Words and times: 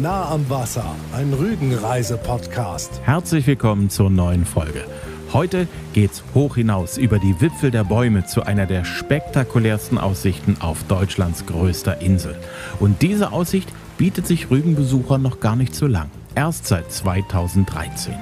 Nah 0.00 0.28
am 0.28 0.50
Wasser, 0.50 0.84
ein 1.12 1.32
Rügenreise-Podcast. 1.32 3.00
Herzlich 3.04 3.46
willkommen 3.46 3.90
zur 3.90 4.10
neuen 4.10 4.44
Folge. 4.44 4.84
Heute 5.32 5.68
geht's 5.92 6.24
hoch 6.34 6.56
hinaus 6.56 6.98
über 6.98 7.20
die 7.20 7.40
Wipfel 7.40 7.70
der 7.70 7.84
Bäume 7.84 8.26
zu 8.26 8.42
einer 8.42 8.66
der 8.66 8.84
spektakulärsten 8.84 9.98
Aussichten 9.98 10.56
auf 10.58 10.82
Deutschlands 10.84 11.46
größter 11.46 12.00
Insel. 12.00 12.34
Und 12.80 13.02
diese 13.02 13.30
Aussicht 13.30 13.68
bietet 13.96 14.26
sich 14.26 14.50
Rügenbesuchern 14.50 15.22
noch 15.22 15.38
gar 15.38 15.54
nicht 15.54 15.76
so 15.76 15.86
lang. 15.86 16.10
Erst 16.34 16.66
seit 16.66 16.90
2013. 16.90 18.14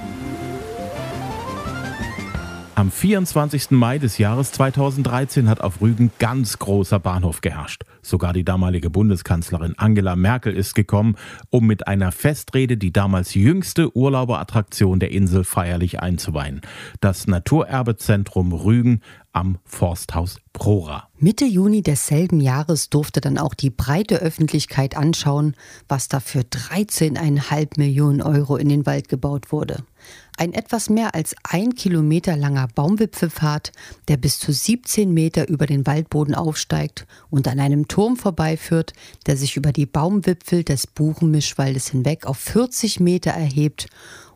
Am 2.75 2.89
24. 2.89 3.69
Mai 3.69 3.99
des 3.99 4.17
Jahres 4.17 4.51
2013 4.53 5.47
hat 5.47 5.61
auf 5.61 5.79
Rügen 5.79 6.11
ganz 6.17 6.57
großer 6.57 6.97
Bahnhof 6.99 7.41
geherrscht. 7.41 7.83
Sogar 8.01 8.33
die 8.33 8.43
damalige 8.43 8.89
Bundeskanzlerin 8.89 9.75
Angela 9.77 10.15
Merkel 10.15 10.55
ist 10.55 10.73
gekommen, 10.73 11.15
um 11.51 11.67
mit 11.67 11.87
einer 11.87 12.11
Festrede 12.11 12.75
die 12.75 12.91
damals 12.91 13.35
jüngste 13.35 13.95
Urlauberattraktion 13.95 14.99
der 14.99 15.11
Insel 15.11 15.43
feierlich 15.43 15.99
einzuweihen. 15.99 16.61
Das 16.99 17.27
Naturerbezentrum 17.27 18.53
Rügen 18.53 19.01
am 19.33 19.59
Forsthaus 19.65 20.39
Prora. 20.51 21.09
Mitte 21.19 21.45
Juni 21.45 21.83
desselben 21.83 22.41
Jahres 22.41 22.89
durfte 22.89 23.21
dann 23.21 23.37
auch 23.37 23.53
die 23.53 23.69
breite 23.69 24.15
Öffentlichkeit 24.17 24.97
anschauen, 24.97 25.55
was 25.87 26.07
da 26.07 26.19
für 26.19 26.41
13,5 26.41 27.77
Millionen 27.77 28.23
Euro 28.23 28.57
in 28.57 28.69
den 28.69 28.87
Wald 28.87 29.09
gebaut 29.09 29.51
wurde. 29.51 29.83
Ein 30.35 30.53
etwas 30.53 30.89
mehr 30.89 31.13
als 31.13 31.35
ein 31.43 31.75
Kilometer 31.75 32.35
langer 32.35 32.67
Baumwipfelpfad, 32.73 33.71
der 34.07 34.17
bis 34.17 34.39
zu 34.39 34.51
17 34.51 35.13
Meter 35.13 35.47
über 35.47 35.67
den 35.67 35.85
Waldboden 35.85 36.33
aufsteigt 36.33 37.05
und 37.29 37.47
an 37.47 37.59
einem 37.59 37.87
Turm 37.87 38.17
vorbeiführt, 38.17 38.93
der 39.27 39.37
sich 39.37 39.57
über 39.57 39.71
die 39.71 39.85
Baumwipfel 39.85 40.63
des 40.63 40.87
Buchenmischwaldes 40.87 41.89
hinweg 41.89 42.25
auf 42.25 42.37
40 42.37 42.99
Meter 42.99 43.31
erhebt 43.31 43.87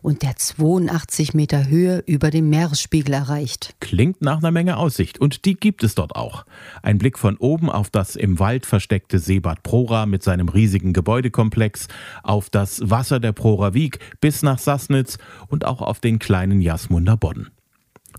und 0.02 0.22
der 0.22 0.36
82 0.36 1.34
Meter 1.34 1.68
Höhe 1.68 2.02
über 2.06 2.30
dem 2.30 2.48
Meeresspiegel 2.50 3.14
erreicht. 3.14 3.74
Klingt 3.80 4.22
nach 4.22 4.38
einer 4.38 4.50
Menge 4.50 4.76
Aussicht 4.76 5.20
und 5.20 5.44
die 5.44 5.54
gibt 5.54 5.82
es 5.82 5.94
dort 5.94 6.14
auch. 6.16 6.44
Ein 6.82 6.98
Blick 6.98 7.18
von 7.18 7.36
oben 7.36 7.70
auf 7.70 7.90
das 7.90 8.16
im 8.16 8.38
Wald 8.38 8.66
versteckte 8.66 9.18
Seebad 9.18 9.62
Prora 9.62 10.06
mit 10.06 10.22
seinem 10.22 10.48
riesigen 10.48 10.92
Gebäudekomplex, 10.92 11.88
auf 12.22 12.50
das 12.50 12.80
Wasser 12.88 13.20
der 13.20 13.32
Prora 13.32 13.74
Wieg 13.74 13.98
bis 14.20 14.42
nach 14.42 14.58
Sassnitz 14.58 15.18
und 15.48 15.57
auch 15.64 15.82
auf 15.82 16.00
den 16.00 16.18
kleinen 16.18 16.60
Jasmunder 16.60 17.16
Bodden. 17.16 17.50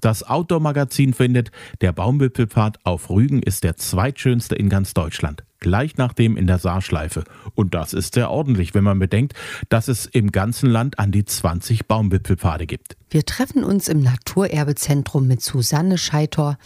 Das 0.01 0.23
Outdoor-Magazin 0.23 1.13
findet, 1.13 1.51
der 1.81 1.91
Baumwipfelpfad 1.91 2.79
auf 2.85 3.09
Rügen 3.09 3.41
ist 3.41 3.63
der 3.63 3.75
zweitschönste 3.75 4.55
in 4.55 4.69
ganz 4.69 4.93
Deutschland 4.93 5.43
gleich 5.59 5.97
nach 5.97 6.13
dem 6.13 6.37
in 6.37 6.47
der 6.47 6.57
Saarschleife. 6.57 7.23
Und 7.55 7.73
das 7.73 7.93
ist 7.93 8.13
sehr 8.13 8.31
ordentlich, 8.31 8.73
wenn 8.73 8.83
man 8.83 8.99
bedenkt, 8.99 9.33
dass 9.69 9.87
es 9.87 10.05
im 10.05 10.31
ganzen 10.31 10.69
Land 10.69 10.99
an 10.99 11.11
die 11.11 11.25
20 11.25 11.87
Baumwipfelpfade 11.87 12.65
gibt. 12.65 12.95
Wir 13.11 13.25
treffen 13.25 13.63
uns 13.63 13.87
im 13.87 14.01
Naturerbezentrum 14.01 15.27
mit 15.27 15.41
Susanne 15.41 15.97
Scheitor, 15.97 16.57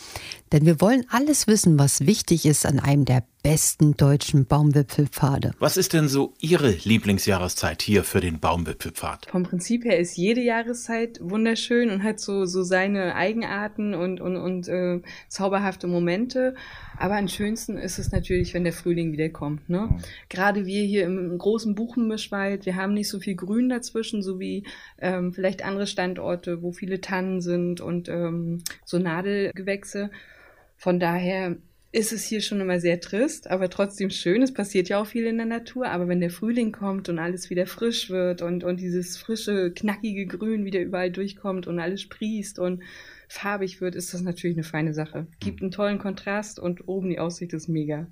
denn 0.51 0.65
wir 0.65 0.81
wollen 0.81 1.05
alles 1.09 1.47
wissen, 1.47 1.79
was 1.79 2.05
wichtig 2.05 2.45
ist 2.45 2.65
an 2.65 2.79
einem 2.79 3.05
der 3.05 3.23
besten 3.43 3.95
deutschen 3.95 4.45
Baumwipfelpfade. 4.45 5.51
Was 5.59 5.77
ist 5.77 5.93
denn 5.93 6.07
so 6.07 6.33
Ihre 6.39 6.69
Lieblingsjahreszeit 6.71 7.81
hier 7.81 8.03
für 8.03 8.21
den 8.21 8.39
Baumwipfelpfad? 8.39 9.27
Vom 9.31 9.43
Prinzip 9.43 9.83
her 9.83 9.99
ist 9.99 10.15
jede 10.15 10.41
Jahreszeit 10.41 11.19
wunderschön 11.21 11.89
und 11.89 12.03
hat 12.03 12.19
so, 12.19 12.45
so 12.45 12.63
seine 12.63 13.15
Eigenarten 13.15 13.93
und, 13.93 14.21
und, 14.21 14.37
und 14.37 14.67
äh, 14.69 15.01
zauberhafte 15.27 15.87
Momente. 15.87 16.55
Aber 16.97 17.17
am 17.17 17.27
schönsten 17.27 17.77
ist 17.77 17.99
es 17.99 18.11
natürlich, 18.11 18.53
wenn 18.53 18.63
der 18.63 18.73
Frühling 18.83 19.11
wieder 19.13 19.29
kommt. 19.29 19.69
Ne? 19.69 19.87
Mhm. 19.89 19.97
Gerade 20.29 20.65
wir 20.65 20.83
hier 20.83 21.05
im 21.05 21.37
großen 21.37 21.75
Buchenmischwald, 21.75 22.65
wir 22.65 22.75
haben 22.75 22.93
nicht 22.93 23.09
so 23.09 23.19
viel 23.19 23.35
Grün 23.35 23.69
dazwischen, 23.69 24.21
so 24.21 24.39
wie 24.39 24.65
ähm, 24.99 25.33
vielleicht 25.33 25.65
andere 25.65 25.87
Standorte, 25.87 26.61
wo 26.61 26.71
viele 26.71 27.01
Tannen 27.01 27.41
sind 27.41 27.81
und 27.81 28.09
ähm, 28.09 28.63
so 28.85 28.99
Nadelgewächse. 28.99 30.11
Von 30.77 30.99
daher 30.99 31.57
ist 31.93 32.11
es 32.11 32.25
hier 32.25 32.41
schon 32.41 32.59
immer 32.59 32.79
sehr 32.79 32.99
trist, 32.99 33.49
aber 33.51 33.69
trotzdem 33.69 34.09
schön. 34.09 34.41
Es 34.41 34.51
passiert 34.51 34.89
ja 34.89 34.99
auch 34.99 35.05
viel 35.05 35.27
in 35.27 35.37
der 35.37 35.45
Natur, 35.45 35.89
aber 35.89 36.07
wenn 36.07 36.21
der 36.21 36.31
Frühling 36.31 36.71
kommt 36.71 37.07
und 37.07 37.19
alles 37.19 37.51
wieder 37.51 37.67
frisch 37.67 38.09
wird 38.09 38.41
und, 38.41 38.63
und 38.63 38.79
dieses 38.79 39.15
frische, 39.15 39.71
knackige 39.71 40.25
Grün 40.25 40.65
wieder 40.65 40.81
überall 40.81 41.11
durchkommt 41.11 41.67
und 41.67 41.79
alles 41.79 42.01
sprießt 42.01 42.57
und 42.57 42.81
farbig 43.27 43.79
wird, 43.79 43.93
ist 43.93 44.11
das 44.11 44.21
natürlich 44.21 44.57
eine 44.57 44.63
feine 44.63 44.95
Sache. 44.95 45.27
Gibt 45.39 45.61
einen 45.61 45.69
tollen 45.69 45.99
Kontrast 45.99 46.59
und 46.59 46.87
oben 46.87 47.09
die 47.09 47.19
Aussicht 47.19 47.53
ist 47.53 47.67
mega. 47.67 48.07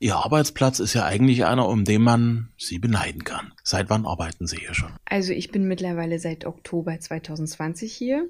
Ihr 0.00 0.16
Arbeitsplatz 0.16 0.80
ist 0.80 0.94
ja 0.94 1.04
eigentlich 1.04 1.44
einer, 1.44 1.68
um 1.68 1.84
den 1.84 2.02
man 2.02 2.48
Sie 2.56 2.78
beneiden 2.78 3.24
kann. 3.24 3.52
Seit 3.62 3.90
wann 3.90 4.06
arbeiten 4.06 4.46
Sie 4.46 4.58
hier 4.58 4.74
schon? 4.74 4.92
Also 5.04 5.32
ich 5.32 5.50
bin 5.50 5.66
mittlerweile 5.66 6.18
seit 6.18 6.44
Oktober 6.44 6.98
2020 6.98 7.92
hier 7.92 8.28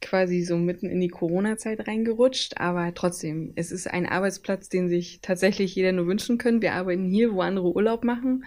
quasi 0.00 0.42
so 0.42 0.56
mitten 0.56 0.86
in 0.86 1.00
die 1.00 1.08
Corona-Zeit 1.08 1.86
reingerutscht, 1.86 2.58
aber 2.58 2.94
trotzdem, 2.94 3.52
es 3.56 3.70
ist 3.70 3.86
ein 3.86 4.06
Arbeitsplatz, 4.06 4.68
den 4.68 4.88
sich 4.88 5.20
tatsächlich 5.20 5.74
jeder 5.74 5.92
nur 5.92 6.06
wünschen 6.06 6.38
können. 6.38 6.62
Wir 6.62 6.74
arbeiten 6.74 7.04
hier, 7.04 7.32
wo 7.32 7.42
andere 7.42 7.74
Urlaub 7.74 8.04
machen. 8.04 8.44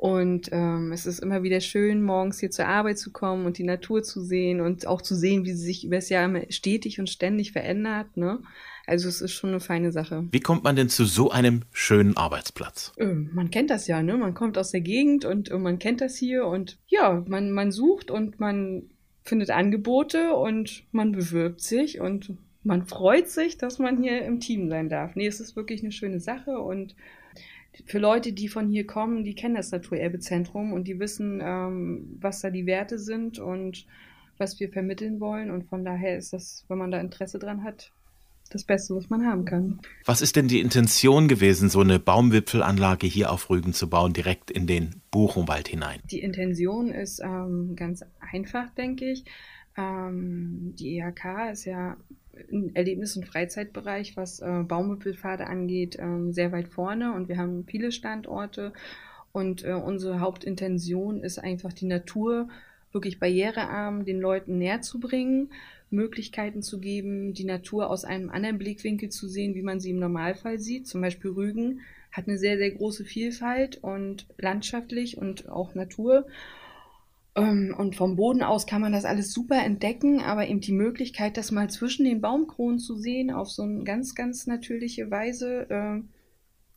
Und 0.00 0.48
ähm, 0.50 0.92
es 0.92 1.04
ist 1.04 1.18
immer 1.18 1.42
wieder 1.42 1.60
schön, 1.60 2.02
morgens 2.02 2.40
hier 2.40 2.50
zur 2.50 2.66
Arbeit 2.66 2.98
zu 2.98 3.12
kommen 3.12 3.44
und 3.44 3.58
die 3.58 3.64
Natur 3.64 4.02
zu 4.02 4.22
sehen 4.22 4.62
und 4.62 4.86
auch 4.86 5.02
zu 5.02 5.14
sehen, 5.14 5.44
wie 5.44 5.52
sie 5.52 5.66
sich 5.66 5.84
über 5.84 5.96
das 5.96 6.08
Jahr 6.08 6.24
immer 6.24 6.40
stetig 6.48 6.98
und 7.00 7.10
ständig 7.10 7.52
verändert. 7.52 8.16
Ne? 8.16 8.38
Also 8.86 9.10
es 9.10 9.20
ist 9.20 9.32
schon 9.32 9.50
eine 9.50 9.60
feine 9.60 9.92
Sache. 9.92 10.26
Wie 10.32 10.40
kommt 10.40 10.64
man 10.64 10.74
denn 10.74 10.88
zu 10.88 11.04
so 11.04 11.30
einem 11.30 11.64
schönen 11.70 12.16
Arbeitsplatz? 12.16 12.94
Äh, 12.96 13.12
man 13.12 13.50
kennt 13.50 13.68
das 13.68 13.88
ja, 13.88 14.02
ne? 14.02 14.16
Man 14.16 14.32
kommt 14.32 14.56
aus 14.56 14.70
der 14.70 14.80
Gegend 14.80 15.26
und, 15.26 15.50
und 15.50 15.60
man 15.60 15.78
kennt 15.78 16.00
das 16.00 16.16
hier 16.16 16.46
und 16.46 16.78
ja, 16.86 17.22
man, 17.28 17.52
man 17.52 17.70
sucht 17.70 18.10
und 18.10 18.40
man 18.40 18.84
findet 19.22 19.50
Angebote 19.50 20.32
und 20.32 20.82
man 20.92 21.12
bewirbt 21.12 21.60
sich 21.60 22.00
und 22.00 22.38
man 22.62 22.86
freut 22.86 23.28
sich, 23.28 23.58
dass 23.58 23.78
man 23.78 24.02
hier 24.02 24.22
im 24.22 24.40
Team 24.40 24.70
sein 24.70 24.88
darf. 24.88 25.14
Nee, 25.14 25.26
es 25.26 25.40
ist 25.40 25.56
wirklich 25.56 25.82
eine 25.82 25.92
schöne 25.92 26.20
Sache 26.20 26.58
und 26.58 26.94
für 27.86 27.98
Leute, 27.98 28.32
die 28.32 28.48
von 28.48 28.68
hier 28.68 28.86
kommen, 28.86 29.24
die 29.24 29.34
kennen 29.34 29.54
das 29.54 29.70
Naturerbezentrum 29.70 30.72
und 30.72 30.88
die 30.88 30.98
wissen, 30.98 31.40
ähm, 31.42 32.16
was 32.20 32.40
da 32.40 32.50
die 32.50 32.66
Werte 32.66 32.98
sind 32.98 33.38
und 33.38 33.86
was 34.38 34.58
wir 34.58 34.70
vermitteln 34.70 35.20
wollen. 35.20 35.50
Und 35.50 35.64
von 35.64 35.84
daher 35.84 36.16
ist 36.16 36.32
das, 36.32 36.64
wenn 36.68 36.78
man 36.78 36.90
da 36.90 37.00
Interesse 37.00 37.38
dran 37.38 37.62
hat, 37.64 37.92
das 38.50 38.64
Beste, 38.64 38.96
was 38.96 39.08
man 39.08 39.24
haben 39.24 39.44
kann. 39.44 39.80
Was 40.04 40.22
ist 40.22 40.34
denn 40.36 40.48
die 40.48 40.60
Intention 40.60 41.28
gewesen, 41.28 41.68
so 41.68 41.80
eine 41.80 41.98
Baumwipfelanlage 41.98 43.06
hier 43.06 43.30
auf 43.30 43.48
Rügen 43.48 43.72
zu 43.72 43.88
bauen, 43.88 44.12
direkt 44.12 44.50
in 44.50 44.66
den 44.66 45.02
Buchenwald 45.10 45.68
hinein? 45.68 46.00
Die 46.10 46.20
Intention 46.20 46.88
ist 46.88 47.20
ähm, 47.20 47.76
ganz 47.76 48.04
einfach, 48.32 48.70
denke 48.74 49.12
ich. 49.12 49.24
Ähm, 49.76 50.74
die 50.78 50.96
IHK 50.96 51.52
ist 51.52 51.64
ja 51.64 51.96
Erlebnis- 52.74 53.16
und 53.16 53.26
Freizeitbereich, 53.26 54.16
was 54.16 54.40
äh, 54.40 54.62
Baumwipfelpfade 54.66 55.46
angeht, 55.46 55.96
äh, 55.98 56.32
sehr 56.32 56.52
weit 56.52 56.68
vorne 56.68 57.12
und 57.12 57.28
wir 57.28 57.38
haben 57.38 57.64
viele 57.66 57.92
Standorte. 57.92 58.72
Und 59.32 59.64
äh, 59.64 59.72
unsere 59.72 60.20
Hauptintention 60.20 61.22
ist 61.22 61.38
einfach 61.38 61.72
die 61.72 61.86
Natur 61.86 62.48
wirklich 62.92 63.20
barrierearm 63.20 64.04
den 64.04 64.20
Leuten 64.20 64.58
näher 64.58 64.80
zu 64.82 64.98
bringen 64.98 65.50
Möglichkeiten 65.90 66.62
zu 66.62 66.78
geben, 66.78 67.34
die 67.34 67.44
Natur 67.44 67.90
aus 67.90 68.04
einem 68.04 68.30
anderen 68.30 68.58
Blickwinkel 68.58 69.08
zu 69.10 69.28
sehen, 69.28 69.54
wie 69.54 69.62
man 69.62 69.80
sie 69.80 69.90
im 69.90 69.98
Normalfall 69.98 70.58
sieht. 70.58 70.86
Zum 70.86 71.00
Beispiel 71.00 71.32
Rügen 71.32 71.80
hat 72.12 72.28
eine 72.28 72.38
sehr, 72.38 72.58
sehr 72.58 72.70
große 72.70 73.04
Vielfalt 73.04 73.82
und 73.82 74.26
landschaftlich 74.38 75.18
und 75.18 75.48
auch 75.48 75.74
Natur. 75.74 76.26
Ähm, 77.36 77.74
und 77.76 77.96
vom 77.96 78.16
Boden 78.16 78.42
aus 78.42 78.66
kann 78.66 78.80
man 78.80 78.92
das 78.92 79.04
alles 79.04 79.32
super 79.32 79.62
entdecken, 79.64 80.20
aber 80.20 80.48
eben 80.48 80.60
die 80.60 80.72
Möglichkeit, 80.72 81.36
das 81.36 81.52
mal 81.52 81.70
zwischen 81.70 82.04
den 82.04 82.20
Baumkronen 82.20 82.78
zu 82.78 82.96
sehen, 82.96 83.30
auf 83.30 83.50
so 83.50 83.62
eine 83.62 83.84
ganz, 83.84 84.14
ganz 84.14 84.46
natürliche 84.46 85.10
Weise, 85.10 85.68
äh, 85.70 86.00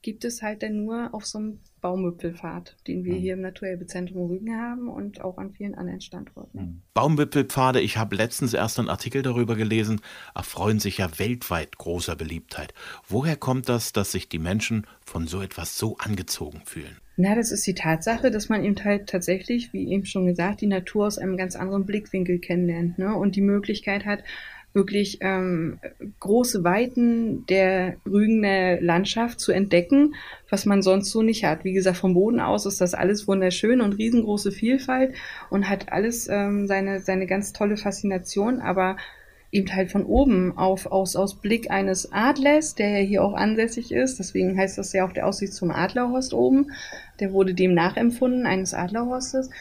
gibt 0.03 0.25
es 0.25 0.41
halt 0.41 0.61
dann 0.61 0.83
nur 0.83 1.13
auf 1.13 1.25
so 1.25 1.39
einem 1.39 1.59
Baumwipfelpfad, 1.81 2.75
den 2.87 3.03
wir 3.03 3.15
mhm. 3.15 3.19
hier 3.19 3.33
im 3.33 3.41
Naturerbezentrum 3.41 4.29
Rügen 4.29 4.55
haben 4.55 4.89
und 4.89 5.21
auch 5.21 5.37
an 5.37 5.53
vielen 5.53 5.75
anderen 5.75 6.01
Standorten. 6.01 6.59
Mhm. 6.59 6.81
Baumwipfelpfade, 6.93 7.81
ich 7.81 7.97
habe 7.97 8.15
letztens 8.15 8.53
erst 8.53 8.79
einen 8.79 8.89
Artikel 8.89 9.21
darüber 9.21 9.55
gelesen, 9.55 10.01
erfreuen 10.35 10.79
sich 10.79 10.99
ja 10.99 11.17
weltweit 11.17 11.77
großer 11.77 12.15
Beliebtheit. 12.15 12.73
Woher 13.07 13.37
kommt 13.37 13.69
das, 13.69 13.93
dass 13.93 14.11
sich 14.11 14.29
die 14.29 14.39
Menschen 14.39 14.85
von 15.03 15.25
so 15.25 15.41
etwas 15.41 15.77
so 15.77 15.97
angezogen 15.97 16.61
fühlen? 16.65 16.97
Na, 17.15 17.35
das 17.35 17.51
ist 17.51 17.67
die 17.67 17.75
Tatsache, 17.75 18.31
dass 18.31 18.49
man 18.49 18.63
eben 18.63 18.83
halt 18.83 19.07
tatsächlich, 19.07 19.71
wie 19.71 19.91
eben 19.91 20.05
schon 20.05 20.25
gesagt, 20.25 20.61
die 20.61 20.67
Natur 20.67 21.05
aus 21.05 21.19
einem 21.19 21.37
ganz 21.37 21.55
anderen 21.55 21.85
Blickwinkel 21.85 22.39
kennenlernt 22.39 22.97
ne? 22.97 23.15
und 23.15 23.35
die 23.35 23.41
Möglichkeit 23.41 24.05
hat, 24.05 24.23
wirklich 24.73 25.19
ähm, 25.21 25.79
große 26.19 26.63
Weiten 26.63 27.45
der 27.45 27.97
Rügener 28.07 28.81
Landschaft 28.81 29.39
zu 29.39 29.51
entdecken, 29.51 30.15
was 30.49 30.65
man 30.65 30.81
sonst 30.81 31.11
so 31.11 31.21
nicht 31.21 31.45
hat. 31.45 31.63
Wie 31.63 31.73
gesagt, 31.73 31.97
vom 31.97 32.15
Boden 32.15 32.39
aus 32.39 32.65
ist 32.65 32.81
das 32.81 32.95
alles 32.95 33.27
wunderschön 33.27 33.81
und 33.81 33.93
riesengroße 33.93 34.51
Vielfalt 34.51 35.13
und 35.51 35.69
hat 35.69 35.91
alles 35.91 36.27
ähm, 36.27 36.67
seine, 36.67 37.01
seine 37.01 37.27
ganz 37.27 37.53
tolle 37.53 37.77
Faszination, 37.77 38.59
aber 38.59 38.97
eben 39.53 39.73
halt 39.73 39.91
von 39.91 40.03
oben 40.03 40.57
auf, 40.57 40.87
aus, 40.87 41.15
aus 41.15 41.35
Blick 41.35 41.69
eines 41.69 42.11
Adlers, 42.11 42.73
der 42.73 42.89
ja 42.89 43.05
hier 43.05 43.23
auch 43.23 43.35
ansässig 43.35 43.91
ist. 43.91 44.17
Deswegen 44.17 44.57
heißt 44.57 44.79
das 44.79 44.93
ja 44.93 45.05
auch 45.05 45.13
der 45.13 45.27
Aussicht 45.27 45.53
zum 45.53 45.69
Adlerhorst 45.69 46.33
oben. 46.33 46.71
Der 47.19 47.31
wurde 47.33 47.53
dem 47.53 47.75
nachempfunden, 47.75 48.47
eines 48.47 48.73
Adlerhorstes. 48.73 49.51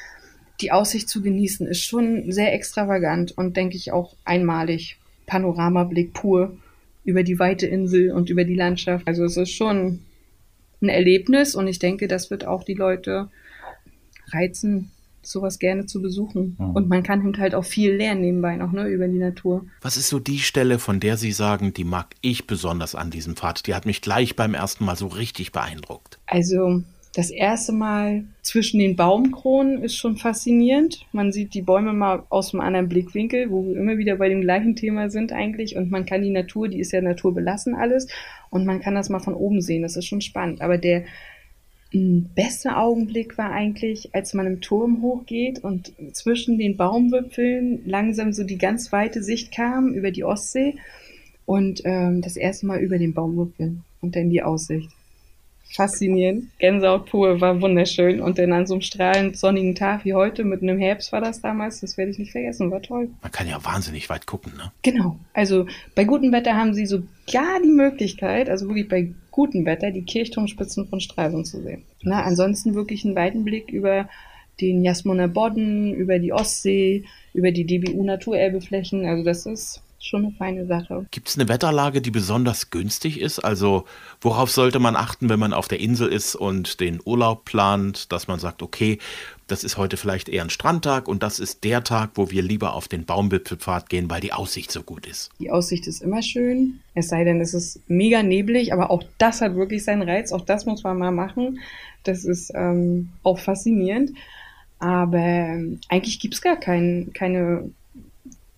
Die 0.62 0.72
Aussicht 0.72 1.10
zu 1.10 1.20
genießen 1.20 1.66
ist 1.66 1.84
schon 1.84 2.32
sehr 2.32 2.54
extravagant 2.54 3.36
und 3.36 3.56
denke 3.56 3.76
ich 3.76 3.92
auch 3.92 4.16
einmalig. 4.24 4.98
Panoramablick 5.26 6.14
pur 6.14 6.56
über 7.04 7.22
die 7.22 7.38
weite 7.38 7.66
Insel 7.66 8.12
und 8.12 8.30
über 8.30 8.44
die 8.44 8.54
Landschaft. 8.54 9.06
Also 9.06 9.24
es 9.24 9.36
ist 9.36 9.50
schon 9.50 10.00
ein 10.80 10.88
Erlebnis 10.88 11.54
und 11.54 11.68
ich 11.68 11.78
denke, 11.78 12.08
das 12.08 12.30
wird 12.30 12.46
auch 12.46 12.64
die 12.64 12.74
Leute 12.74 13.28
reizen, 14.28 14.90
sowas 15.22 15.58
gerne 15.58 15.86
zu 15.86 16.02
besuchen. 16.02 16.56
Mhm. 16.58 16.70
Und 16.70 16.88
man 16.88 17.02
kann 17.02 17.36
halt 17.38 17.54
auch 17.54 17.64
viel 17.64 17.94
lernen 17.94 18.20
nebenbei 18.20 18.56
noch, 18.56 18.72
ne, 18.72 18.88
über 18.88 19.08
die 19.08 19.18
Natur. 19.18 19.64
Was 19.80 19.96
ist 19.96 20.08
so 20.08 20.18
die 20.18 20.38
Stelle, 20.38 20.78
von 20.78 21.00
der 21.00 21.16
Sie 21.16 21.32
sagen, 21.32 21.72
die 21.72 21.84
mag 21.84 22.14
ich 22.20 22.46
besonders 22.46 22.94
an 22.94 23.10
diesem 23.10 23.36
Pfad? 23.36 23.66
Die 23.66 23.74
hat 23.74 23.86
mich 23.86 24.00
gleich 24.00 24.36
beim 24.36 24.54
ersten 24.54 24.84
Mal 24.84 24.96
so 24.96 25.06
richtig 25.06 25.52
beeindruckt. 25.52 26.18
Also, 26.26 26.82
das 27.14 27.30
erste 27.30 27.72
Mal 27.72 28.24
zwischen 28.40 28.78
den 28.78 28.96
Baumkronen 28.96 29.82
ist 29.82 29.96
schon 29.96 30.16
faszinierend. 30.16 31.04
Man 31.12 31.30
sieht 31.30 31.52
die 31.52 31.60
Bäume 31.60 31.92
mal 31.92 32.22
aus 32.30 32.54
einem 32.54 32.62
anderen 32.62 32.88
Blickwinkel, 32.88 33.50
wo 33.50 33.66
wir 33.66 33.76
immer 33.76 33.98
wieder 33.98 34.16
bei 34.16 34.30
dem 34.30 34.40
gleichen 34.40 34.76
Thema 34.76 35.10
sind 35.10 35.30
eigentlich. 35.30 35.76
Und 35.76 35.90
man 35.90 36.06
kann 36.06 36.22
die 36.22 36.30
Natur, 36.30 36.68
die 36.68 36.80
ist 36.80 36.92
ja 36.92 37.02
naturbelassen 37.02 37.74
alles. 37.74 38.08
Und 38.48 38.64
man 38.64 38.80
kann 38.80 38.94
das 38.94 39.10
mal 39.10 39.20
von 39.20 39.34
oben 39.34 39.60
sehen. 39.60 39.82
Das 39.82 39.96
ist 39.96 40.06
schon 40.06 40.22
spannend. 40.22 40.62
Aber 40.62 40.78
der 40.78 41.04
beste 41.92 42.76
Augenblick 42.76 43.36
war 43.36 43.50
eigentlich, 43.50 44.14
als 44.14 44.34
man 44.34 44.46
im 44.46 44.60
Turm 44.60 45.02
hochgeht 45.02 45.62
und 45.62 45.92
zwischen 46.12 46.58
den 46.58 46.76
Baumwipfeln 46.76 47.82
langsam 47.84 48.32
so 48.32 48.44
die 48.44 48.58
ganz 48.58 48.92
weite 48.92 49.22
Sicht 49.22 49.52
kam 49.52 49.92
über 49.92 50.10
die 50.10 50.24
Ostsee 50.24 50.76
und 51.44 51.82
ähm, 51.84 52.22
das 52.22 52.36
erste 52.36 52.66
Mal 52.66 52.80
über 52.80 52.98
den 52.98 53.14
Baumwipfeln 53.14 53.84
und 54.00 54.16
dann 54.16 54.30
die 54.30 54.42
Aussicht 54.42 54.90
faszinierend. 55.74 56.48
Gänsehaut 56.58 57.06
pur, 57.06 57.40
war 57.40 57.60
wunderschön. 57.60 58.20
Und 58.20 58.38
dann 58.38 58.52
an 58.52 58.66
so 58.66 58.74
einem 58.74 58.82
strahlend 58.82 59.38
sonnigen 59.38 59.74
Tag 59.74 60.04
wie 60.04 60.14
heute, 60.14 60.44
mit 60.44 60.62
einem 60.62 60.78
Herbst 60.78 61.12
war 61.12 61.20
das 61.20 61.40
damals, 61.40 61.80
das 61.80 61.96
werde 61.96 62.10
ich 62.10 62.18
nicht 62.18 62.32
vergessen, 62.32 62.70
war 62.70 62.82
toll. 62.82 63.10
Man 63.22 63.32
kann 63.32 63.48
ja 63.48 63.62
wahnsinnig 63.64 64.08
weit 64.10 64.26
gucken, 64.26 64.52
ne? 64.56 64.72
Genau. 64.82 65.16
Also 65.32 65.66
bei 65.94 66.04
gutem 66.04 66.32
Wetter 66.32 66.56
haben 66.56 66.74
sie 66.74 66.86
so 66.86 67.02
gar 67.32 67.60
die 67.62 67.70
Möglichkeit, 67.70 68.48
also 68.48 68.68
wirklich 68.68 68.88
bei 68.88 69.12
gutem 69.32 69.66
Wetter, 69.66 69.90
die 69.90 70.02
Kirchturmspitzen 70.02 70.86
von 70.86 71.00
Stralsund 71.00 71.46
zu 71.46 71.60
sehen. 71.60 71.82
Na, 72.02 72.22
ansonsten 72.22 72.74
wirklich 72.74 73.04
einen 73.04 73.16
weiten 73.16 73.44
Blick 73.44 73.70
über 73.70 74.08
den 74.60 74.84
Jasmuner 74.84 75.28
Bodden, 75.28 75.94
über 75.94 76.18
die 76.18 76.32
Ostsee, 76.32 77.04
über 77.34 77.50
die 77.50 77.64
DBU 77.64 78.04
Naturerbeflächen. 78.04 79.06
Also 79.06 79.24
das 79.24 79.46
ist 79.46 79.82
schon 80.04 80.24
eine 80.24 80.34
feine 80.34 80.66
Sache. 80.66 81.06
Gibt 81.10 81.28
es 81.28 81.38
eine 81.38 81.48
Wetterlage, 81.48 82.00
die 82.00 82.10
besonders 82.10 82.70
günstig 82.70 83.20
ist? 83.20 83.38
Also 83.38 83.84
worauf 84.20 84.50
sollte 84.50 84.78
man 84.78 84.96
achten, 84.96 85.28
wenn 85.28 85.38
man 85.38 85.52
auf 85.52 85.68
der 85.68 85.80
Insel 85.80 86.08
ist 86.08 86.34
und 86.34 86.80
den 86.80 87.00
Urlaub 87.04 87.44
plant, 87.44 88.12
dass 88.12 88.28
man 88.28 88.38
sagt, 88.38 88.62
okay, 88.62 88.98
das 89.46 89.64
ist 89.64 89.76
heute 89.76 89.96
vielleicht 89.96 90.28
eher 90.28 90.42
ein 90.42 90.50
Strandtag 90.50 91.08
und 91.08 91.22
das 91.22 91.38
ist 91.38 91.64
der 91.64 91.84
Tag, 91.84 92.10
wo 92.14 92.30
wir 92.30 92.42
lieber 92.42 92.74
auf 92.74 92.88
den 92.88 93.04
Baumwipfelpfad 93.04 93.88
gehen, 93.88 94.10
weil 94.10 94.20
die 94.20 94.32
Aussicht 94.32 94.72
so 94.72 94.82
gut 94.82 95.06
ist. 95.06 95.30
Die 95.38 95.50
Aussicht 95.50 95.86
ist 95.86 96.02
immer 96.02 96.22
schön, 96.22 96.80
es 96.94 97.08
sei 97.08 97.24
denn, 97.24 97.40
es 97.40 97.54
ist 97.54 97.80
mega 97.88 98.22
neblig, 98.22 98.72
aber 98.72 98.90
auch 98.90 99.02
das 99.18 99.40
hat 99.40 99.54
wirklich 99.54 99.84
seinen 99.84 100.02
Reiz, 100.02 100.32
auch 100.32 100.40
das 100.40 100.66
muss 100.66 100.82
man 100.82 100.98
mal 100.98 101.10
machen. 101.10 101.60
Das 102.04 102.24
ist 102.24 102.52
ähm, 102.54 103.10
auch 103.22 103.38
faszinierend. 103.38 104.12
Aber 104.78 105.18
ähm, 105.18 105.78
eigentlich 105.88 106.18
gibt 106.18 106.34
es 106.34 106.42
gar 106.42 106.56
kein, 106.56 107.12
keine 107.14 107.70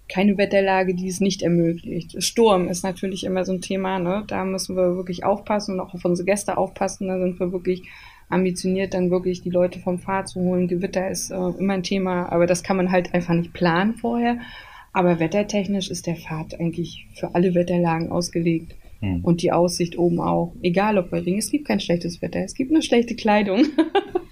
keine 0.09 0.37
Wetterlage, 0.37 0.95
die 0.95 1.09
es 1.09 1.21
nicht 1.21 1.43
ermöglicht. 1.43 2.23
Sturm 2.23 2.69
ist 2.69 2.85
natürlich 2.85 3.25
immer 3.25 3.45
so 3.45 3.53
ein 3.53 3.61
Thema, 3.61 3.99
ne? 3.99 4.25
Da 4.27 4.45
müssen 4.45 4.77
wir 4.77 4.97
wirklich 4.97 5.25
aufpassen 5.25 5.75
und 5.75 5.81
auch 5.81 5.95
auf 5.95 6.05
unsere 6.05 6.27
Gäste 6.27 6.59
aufpassen. 6.59 7.09
Da 7.09 7.19
sind 7.19 7.41
wir 7.41 7.53
wirklich 7.53 7.83
ambitioniert, 8.29 8.95
dann 8.95 9.11
wirklich 9.11 9.43
die 9.43 9.51
Leute 9.51 9.79
vom 9.79 9.99
Pfad 9.99 10.29
zu 10.29 10.41
holen. 10.41 10.69
Gewitter 10.69 11.11
ist 11.11 11.31
äh, 11.31 11.37
immer 11.59 11.75
ein 11.75 11.83
Thema, 11.83 12.31
aber 12.31 12.47
das 12.47 12.63
kann 12.63 12.77
man 12.77 12.91
halt 12.91 13.15
einfach 13.15 13.35
nicht 13.35 13.53
planen 13.53 13.95
vorher. 13.95 14.39
Aber 14.93 15.19
wettertechnisch 15.19 15.91
ist 15.91 16.07
der 16.07 16.17
Pfad 16.17 16.61
eigentlich 16.61 17.07
für 17.15 17.35
alle 17.35 17.55
Wetterlagen 17.55 18.11
ausgelegt. 18.11 18.75
Hm. 19.01 19.25
Und 19.25 19.43
die 19.43 19.53
Aussicht 19.53 19.99
oben 19.99 20.21
auch. 20.21 20.55
Egal 20.63 20.99
ob 20.99 21.11
bei 21.11 21.19
Regen, 21.19 21.39
es 21.39 21.51
gibt 21.51 21.67
kein 21.67 21.81
schlechtes 21.81 22.23
Wetter, 22.23 22.41
es 22.41 22.55
gibt 22.55 22.71
nur 22.71 22.83
schlechte 22.83 23.17
Kleidung. 23.17 23.67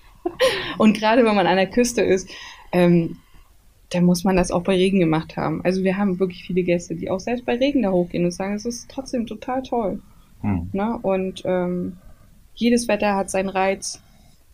und 0.79 0.97
gerade 0.97 1.25
wenn 1.25 1.35
man 1.35 1.47
an 1.47 1.57
der 1.57 1.67
Küste 1.67 2.03
ist, 2.03 2.29
ähm, 2.73 3.17
da 3.93 4.01
muss 4.01 4.25
man 4.25 4.37
das 4.37 4.51
auch 4.51 4.63
bei 4.63 4.75
Regen 4.75 5.01
gemacht 5.01 5.37
haben. 5.37 5.61
Also 5.65 5.85
wir 5.85 5.99
haben 5.99 6.19
wirklich 6.19 6.45
viele 6.45 6.63
Gäste, 6.63 6.95
die 6.95 7.11
auch 7.11 7.21
selbst 7.21 7.45
bei 7.45 7.57
Regen 7.57 7.83
da 7.83 7.91
hochgehen 7.91 8.25
und 8.25 8.31
sagen, 8.31 8.55
es 8.55 8.65
ist 8.65 8.91
trotzdem 8.91 9.27
total 9.27 9.63
toll. 9.63 10.01
Hm. 10.41 10.71
Ne? 10.73 10.99
Und 11.03 11.43
ähm, 11.45 11.99
jedes 12.55 12.89
Wetter 12.89 13.15
hat 13.15 13.31
seinen 13.31 13.51
Reiz. 13.51 14.01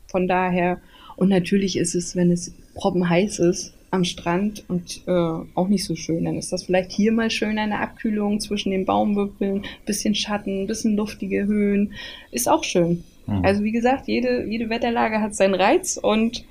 Von 0.09 0.27
daher, 0.27 0.81
und 1.17 1.29
natürlich 1.29 1.77
ist 1.77 1.95
es, 1.95 2.17
wenn 2.17 2.33
es 2.33 2.53
proppenheiß 2.75 3.39
ist 3.41 3.75
am 3.91 4.05
Strand 4.05 4.65
und 4.69 5.03
äh, 5.07 5.11
auch 5.11 5.69
nicht 5.69 5.85
so 5.85 5.95
schön, 5.95 6.25
dann 6.25 6.37
ist 6.37 6.53
das 6.53 6.65
vielleicht 6.65 6.91
hier 6.91 7.13
mal 7.13 7.31
schön 7.31 7.59
eine 7.59 7.79
Abkühlung 7.81 8.41
zwischen 8.41 8.71
den 8.71 8.85
Baumwipfeln, 8.85 9.65
bisschen 9.87 10.15
Schatten, 10.15 10.67
bisschen 10.67 10.97
luftige 10.97 11.47
Höhen, 11.47 11.93
ist 12.31 12.49
auch 12.49 12.65
schön. 12.65 13.05
Hm. 13.27 13.45
Also 13.45 13.63
wie 13.63 13.73
gesagt, 13.73 14.09
jede, 14.09 14.45
jede 14.45 14.69
Wetterlage 14.69 15.21
hat 15.21 15.35
seinen 15.35 15.55
Reiz 15.55 15.99
und 16.03 16.45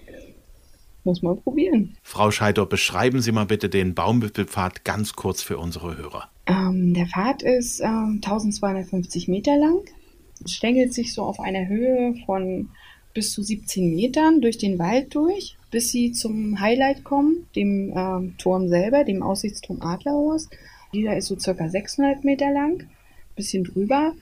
muss 1.08 1.24
man 1.24 1.42
probieren. 1.42 1.98
Frau 2.04 2.30
Scheider, 2.30 2.68
beschreiben 2.68 3.22
Sie 3.22 3.32
mal 3.32 3.46
bitte 3.46 3.70
den 3.70 3.96
Baumwipfelpfad 3.96 4.86
ganz 4.86 5.14
kurz 5.14 5.42
für 5.42 5.58
unsere 5.58 5.98
Hörer. 5.98 6.30
Ähm, 6.46 6.94
der 6.94 7.08
Pfad 7.08 7.42
ist 7.42 7.80
ähm, 7.80 8.22
1250 8.24 9.28
Meter 9.28 9.58
lang, 9.58 9.80
stängelt 10.46 10.94
sich 10.94 11.14
so 11.14 11.24
auf 11.24 11.40
einer 11.40 11.68
Höhe 11.68 12.14
von 12.26 12.70
bis 13.16 13.32
zu 13.32 13.42
17 13.42 13.96
Metern 13.96 14.42
durch 14.42 14.60
den 14.60 14.78
Wald 14.78 15.16
durch, 15.16 15.58
bis 15.72 15.90
sie 15.90 16.12
zum 16.12 16.60
Highlight 16.60 17.04
kommen, 17.04 17.48
dem 17.56 17.92
ähm, 17.96 18.36
Turm 18.38 18.68
selber, 18.68 19.04
dem 19.04 19.24
Aussichtsturm 19.24 19.82
Adlerhorst. 19.82 20.50
Dieser 20.94 21.18
ist 21.18 21.26
so 21.26 21.40
circa 21.40 21.68
600 21.68 22.24
Meter 22.24 22.52
lang, 22.52 22.88
bisschen 23.36 23.64
drüber. 23.64 24.14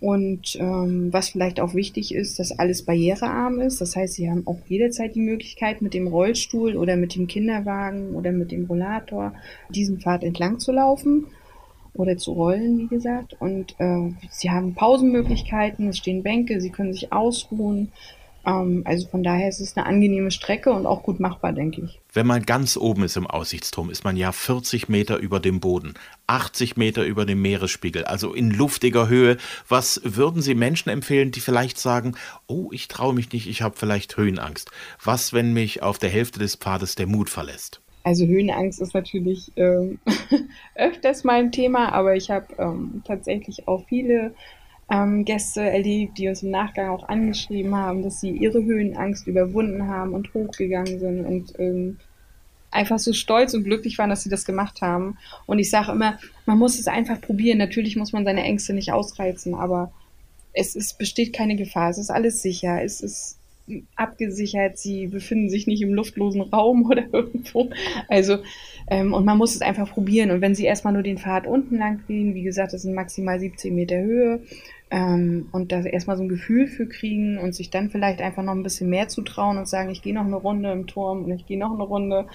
Und 0.00 0.56
ähm, 0.60 1.12
was 1.12 1.30
vielleicht 1.30 1.60
auch 1.60 1.74
wichtig 1.74 2.14
ist, 2.14 2.38
dass 2.38 2.58
alles 2.58 2.84
barrierearm 2.84 3.60
ist. 3.60 3.80
Das 3.80 3.94
heißt, 3.96 4.14
Sie 4.14 4.28
haben 4.28 4.46
auch 4.46 4.58
jederzeit 4.68 5.14
die 5.14 5.20
Möglichkeit, 5.20 5.82
mit 5.82 5.94
dem 5.94 6.08
Rollstuhl 6.08 6.76
oder 6.76 6.96
mit 6.96 7.14
dem 7.14 7.26
Kinderwagen 7.26 8.14
oder 8.14 8.32
mit 8.32 8.50
dem 8.50 8.66
Rollator 8.66 9.34
diesen 9.70 10.00
Pfad 10.00 10.24
entlang 10.24 10.58
zu 10.58 10.72
laufen 10.72 11.26
oder 11.94 12.16
zu 12.16 12.32
rollen, 12.32 12.78
wie 12.78 12.88
gesagt. 12.88 13.36
Und 13.38 13.76
äh, 13.78 14.10
Sie 14.30 14.50
haben 14.50 14.74
Pausenmöglichkeiten, 14.74 15.88
es 15.88 15.98
stehen 15.98 16.22
Bänke, 16.22 16.60
Sie 16.60 16.70
können 16.70 16.92
sich 16.92 17.12
ausruhen. 17.12 17.92
Ähm, 18.46 18.82
also 18.84 19.08
von 19.08 19.22
daher 19.22 19.48
ist 19.48 19.60
es 19.60 19.76
eine 19.76 19.86
angenehme 19.86 20.30
Strecke 20.30 20.70
und 20.72 20.86
auch 20.86 21.02
gut 21.02 21.20
machbar, 21.20 21.52
denke 21.52 21.82
ich. 21.82 22.00
Wenn 22.12 22.26
man 22.26 22.44
ganz 22.44 22.76
oben 22.76 23.04
ist 23.04 23.16
im 23.16 23.26
Aussichtsturm, 23.26 23.90
ist 23.90 24.04
man 24.04 24.16
ja 24.16 24.32
40 24.32 24.88
Meter 24.88 25.18
über 25.18 25.40
dem 25.40 25.60
Boden, 25.60 25.94
80 26.26 26.76
Meter 26.76 27.04
über 27.04 27.26
dem 27.26 27.42
Meeresspiegel, 27.42 28.04
also 28.04 28.34
in 28.34 28.50
luftiger 28.50 29.08
Höhe. 29.08 29.36
Was 29.68 30.00
würden 30.04 30.42
Sie 30.42 30.54
Menschen 30.54 30.90
empfehlen, 30.90 31.30
die 31.30 31.40
vielleicht 31.40 31.78
sagen, 31.78 32.14
oh, 32.46 32.68
ich 32.72 32.88
traue 32.88 33.14
mich 33.14 33.32
nicht, 33.32 33.48
ich 33.48 33.62
habe 33.62 33.76
vielleicht 33.76 34.16
Höhenangst? 34.16 34.70
Was, 35.02 35.32
wenn 35.32 35.52
mich 35.52 35.82
auf 35.82 35.98
der 35.98 36.10
Hälfte 36.10 36.38
des 36.38 36.56
Pfades 36.56 36.94
der 36.94 37.06
Mut 37.06 37.30
verlässt? 37.30 37.80
Also 38.04 38.26
Höhenangst 38.26 38.82
ist 38.82 38.92
natürlich 38.92 39.50
ähm, 39.56 39.98
öfters 40.74 41.24
mein 41.24 41.52
Thema, 41.52 41.90
aber 41.92 42.14
ich 42.14 42.30
habe 42.30 42.46
ähm, 42.58 43.02
tatsächlich 43.06 43.66
auch 43.66 43.86
viele 43.88 44.34
ähm, 44.90 45.24
Gäste 45.24 45.62
erlebt, 45.62 46.18
die 46.18 46.28
uns 46.28 46.42
im 46.42 46.50
Nachgang 46.50 46.90
auch 46.90 47.08
angeschrieben 47.08 47.74
haben, 47.74 48.02
dass 48.02 48.20
sie 48.20 48.30
ihre 48.30 48.62
Höhenangst 48.62 49.26
überwunden 49.26 49.88
haben 49.88 50.12
und 50.12 50.32
hochgegangen 50.34 50.98
sind 50.98 51.24
und 51.24 51.58
ähm, 51.58 51.98
einfach 52.70 52.98
so 52.98 53.12
stolz 53.12 53.54
und 53.54 53.64
glücklich 53.64 53.98
waren, 53.98 54.10
dass 54.10 54.24
sie 54.24 54.30
das 54.30 54.44
gemacht 54.44 54.82
haben. 54.82 55.16
Und 55.46 55.58
ich 55.58 55.70
sage 55.70 55.92
immer, 55.92 56.18
man 56.44 56.58
muss 56.58 56.78
es 56.78 56.88
einfach 56.88 57.20
probieren. 57.20 57.58
Natürlich 57.58 57.96
muss 57.96 58.12
man 58.12 58.24
seine 58.24 58.42
Ängste 58.42 58.74
nicht 58.74 58.92
ausreizen, 58.92 59.54
aber 59.54 59.92
es 60.52 60.76
ist, 60.76 60.98
besteht 60.98 61.32
keine 61.32 61.56
Gefahr. 61.56 61.90
Es 61.90 61.98
ist 61.98 62.10
alles 62.10 62.42
sicher. 62.42 62.82
Es 62.82 63.00
ist 63.00 63.38
abgesichert. 63.96 64.78
Sie 64.78 65.06
befinden 65.06 65.48
sich 65.48 65.66
nicht 65.66 65.82
im 65.82 65.94
luftlosen 65.94 66.42
Raum 66.42 66.86
oder 66.90 67.04
irgendwo. 67.12 67.70
Also, 68.08 68.38
ähm, 68.88 69.14
und 69.14 69.24
man 69.24 69.38
muss 69.38 69.54
es 69.54 69.62
einfach 69.62 69.90
probieren. 69.90 70.30
Und 70.30 70.40
wenn 70.40 70.54
Sie 70.54 70.64
erstmal 70.64 70.92
nur 70.92 71.02
den 71.02 71.18
Pfad 71.18 71.46
unten 71.46 71.78
lang 71.78 72.00
gehen, 72.06 72.34
wie 72.34 72.42
gesagt, 72.42 72.72
das 72.72 72.82
sind 72.82 72.94
maximal 72.94 73.40
17 73.40 73.74
Meter 73.74 74.00
Höhe, 74.00 74.40
ähm, 74.94 75.48
und 75.50 75.72
da 75.72 75.80
erstmal 75.80 76.16
so 76.16 76.22
ein 76.22 76.28
Gefühl 76.28 76.68
für 76.68 76.86
kriegen 76.86 77.38
und 77.38 77.52
sich 77.52 77.70
dann 77.70 77.90
vielleicht 77.90 78.20
einfach 78.20 78.44
noch 78.44 78.52
ein 78.52 78.62
bisschen 78.62 78.90
mehr 78.90 79.08
zutrauen 79.08 79.58
und 79.58 79.66
sagen, 79.66 79.90
ich 79.90 80.02
gehe 80.02 80.14
noch 80.14 80.24
eine 80.24 80.36
Runde 80.36 80.70
im 80.70 80.86
Turm 80.86 81.24
und 81.24 81.32
ich 81.32 81.46
gehe 81.46 81.58
noch 81.58 81.72
eine 81.72 81.82
Runde. 81.82 82.26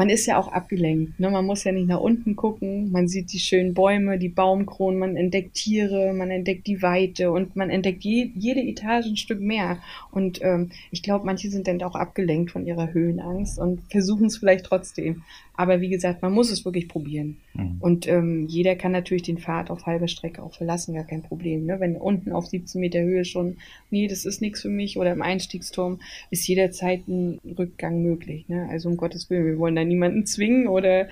Man 0.00 0.08
ist 0.08 0.24
ja 0.24 0.38
auch 0.38 0.48
abgelenkt. 0.50 1.20
Ne? 1.20 1.28
Man 1.28 1.44
muss 1.44 1.64
ja 1.64 1.72
nicht 1.72 1.86
nach 1.86 2.00
unten 2.00 2.34
gucken. 2.34 2.90
Man 2.90 3.06
sieht 3.06 3.34
die 3.34 3.38
schönen 3.38 3.74
Bäume, 3.74 4.18
die 4.18 4.30
Baumkronen, 4.30 4.98
man 4.98 5.14
entdeckt 5.14 5.52
Tiere, 5.52 6.14
man 6.14 6.30
entdeckt 6.30 6.66
die 6.66 6.80
Weite 6.80 7.30
und 7.30 7.54
man 7.54 7.68
entdeckt 7.68 8.02
je, 8.02 8.30
jede 8.34 8.62
Etage 8.62 9.08
ein 9.08 9.18
Stück 9.18 9.42
mehr. 9.42 9.76
Und 10.10 10.40
ähm, 10.40 10.70
ich 10.90 11.02
glaube, 11.02 11.26
manche 11.26 11.50
sind 11.50 11.68
dann 11.68 11.82
auch 11.82 11.96
abgelenkt 11.96 12.50
von 12.50 12.66
ihrer 12.66 12.94
Höhenangst 12.94 13.58
und 13.58 13.82
versuchen 13.90 14.28
es 14.28 14.38
vielleicht 14.38 14.64
trotzdem. 14.64 15.22
Aber 15.60 15.82
wie 15.82 15.90
gesagt, 15.90 16.22
man 16.22 16.32
muss 16.32 16.50
es 16.50 16.64
wirklich 16.64 16.88
probieren. 16.88 17.36
Mhm. 17.52 17.76
Und 17.80 18.08
ähm, 18.08 18.46
jeder 18.46 18.76
kann 18.76 18.92
natürlich 18.92 19.24
den 19.24 19.36
Pfad 19.36 19.68
auf 19.68 19.84
halber 19.84 20.08
Strecke 20.08 20.42
auch 20.42 20.54
verlassen, 20.54 20.94
gar 20.94 21.04
kein 21.04 21.22
Problem. 21.22 21.66
Ne? 21.66 21.78
Wenn 21.80 21.96
unten 21.96 22.32
auf 22.32 22.46
17 22.46 22.80
Meter 22.80 23.00
Höhe 23.00 23.26
schon, 23.26 23.58
nee, 23.90 24.08
das 24.08 24.24
ist 24.24 24.40
nichts 24.40 24.62
für 24.62 24.70
mich, 24.70 24.96
oder 24.96 25.12
im 25.12 25.20
Einstiegsturm 25.20 26.00
ist 26.30 26.48
jederzeit 26.48 27.06
ein 27.08 27.40
Rückgang 27.58 28.00
möglich. 28.00 28.48
Ne? 28.48 28.70
Also 28.70 28.88
um 28.88 28.96
Gottes 28.96 29.28
Willen, 29.28 29.44
wir 29.44 29.58
wollen 29.58 29.76
da 29.76 29.84
niemanden 29.84 30.24
zwingen 30.24 30.66
oder 30.66 31.08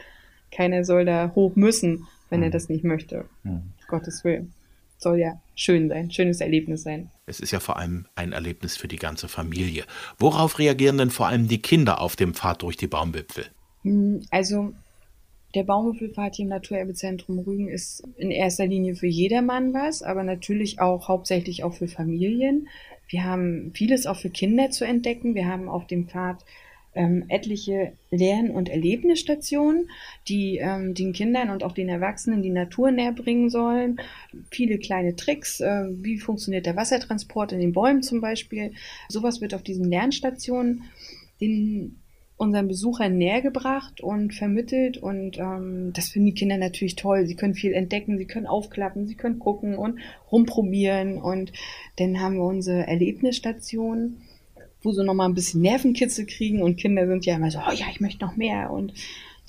keiner 0.51 0.83
soll 0.83 1.05
da 1.05 1.31
hoch 1.35 1.55
müssen, 1.55 2.07
wenn 2.31 2.41
mhm. 2.41 2.45
er 2.45 2.51
das 2.51 2.71
nicht 2.71 2.85
möchte. 2.85 3.27
Mhm. 3.43 3.75
Gottes 3.87 4.25
Willen. 4.25 4.55
Soll 4.97 5.19
ja 5.19 5.39
schön 5.57 5.91
sein, 5.91 6.11
schönes 6.11 6.41
Erlebnis 6.41 6.85
sein. 6.85 7.11
Es 7.27 7.39
ist 7.39 7.51
ja 7.51 7.61
vor 7.61 7.77
allem 7.77 8.07
ein 8.15 8.33
Erlebnis 8.33 8.79
für 8.79 8.89
die 8.89 8.97
ganze 8.97 9.29
Familie. 9.29 9.85
Worauf 10.19 10.59
reagieren 10.59 10.97
denn 10.97 11.11
vor 11.11 11.27
allem 11.27 11.49
die 11.49 11.61
Kinder 11.61 12.01
auf 12.01 12.17
dem 12.17 12.33
Pfad 12.33 12.63
durch 12.63 12.79
die 12.79 12.87
Baumwipfel? 12.87 13.45
Hm, 13.89 14.21
also 14.31 14.73
der 15.55 15.65
Baumwipfelpfad 15.65 16.37
hier 16.37 16.45
im 16.45 16.51
Naturerbezentrum 16.51 17.39
Rügen 17.39 17.69
ist 17.69 18.07
in 18.19 18.31
erster 18.31 18.67
Linie 18.67 18.95
für 18.95 19.07
jedermann 19.07 19.73
was, 19.73 20.03
aber 20.03 20.23
natürlich 20.23 20.81
auch 20.81 21.09
hauptsächlich 21.09 21.65
auch 21.65 21.73
für 21.73 21.89
Familien. 21.89 22.69
Wir 23.09 23.25
haben 23.25 23.73
vieles 23.75 24.07
auch 24.07 24.17
für 24.17 24.29
Kinder 24.29 24.71
zu 24.71 24.85
entdecken. 24.85 25.35
Wir 25.35 25.47
haben 25.47 25.71
auf 25.71 25.87
dem 25.87 26.07
Pfad 26.07 26.45
ähm, 26.95 27.25
etliche 27.29 27.93
Lern- 28.11 28.51
und 28.51 28.69
Erlebnisstationen, 28.69 29.89
die 30.29 30.59
ähm, 30.59 30.93
den 30.93 31.15
Kindern 31.15 31.49
und 31.49 31.65
auch 31.65 31.73
den 31.73 31.89
Erwachsenen 31.89 32.43
die 32.43 32.51
Natur 32.51 32.91
näher 32.91 33.13
bringen 33.13 33.49
sollen. 33.49 33.99
Viele 34.51 34.79
kleine 34.79 35.17
Tricks, 35.17 35.61
äh, 35.61 35.87
wie 35.91 36.19
funktioniert 36.19 36.67
der 36.67 36.77
Wassertransport 36.77 37.53
in 37.53 37.61
den 37.61 37.73
Bäumen 37.73 38.03
zum 38.03 38.21
Beispiel. 38.21 38.73
Sowas 39.09 39.41
wird 39.41 39.55
auf 39.55 39.63
diesen 39.63 39.89
Lernstationen 39.89 40.85
den 41.41 41.97
unseren 42.39 42.69
Besuchern 42.69 43.19
näher 43.19 43.43
gebracht 43.43 44.01
und 44.01 44.33
vermittelt 44.33 44.97
und 44.97 45.39
ähm, 45.39 45.93
das 45.93 46.11
finden 46.11 46.27
die 46.27 46.35
Kinder 46.35 46.57
natürlich 46.57 46.95
toll. 46.95 47.27
Sie 47.27 47.35
können 47.35 47.55
viel 47.55 47.73
entdecken, 47.73 48.17
sie 48.17 48.27
können 48.27 48.47
aufklappen, 48.47 49.07
sie 49.09 49.17
können 49.17 49.41
gucken 49.41 49.77
und 49.77 49.99
rumprobieren 50.31 51.21
und 51.21 51.53
dann 51.97 52.21
haben 52.21 52.37
wir 52.37 52.45
unsere 52.45 52.87
Erlebnisstation, 52.87 54.19
wo 54.83 54.93
sie 54.93 55.05
nochmal 55.05 55.29
ein 55.29 55.35
bisschen 55.35 55.63
Nervenkitzel 55.63 56.27
kriegen 56.27 56.63
und 56.63 56.77
Kinder 56.77 57.09
sind 57.09 57.27
ja 57.27 57.35
immer 57.35 57.51
so, 57.51 57.59
oh 57.59 57.73
ja, 57.73 57.87
ich 57.91 58.01
möchte 58.01 58.25
noch 58.25 58.37
mehr 58.37 58.71
und 58.71 58.95